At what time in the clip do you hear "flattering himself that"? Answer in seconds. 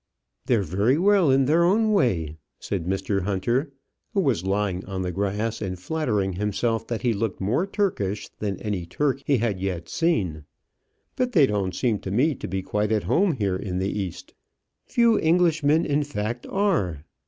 5.79-7.03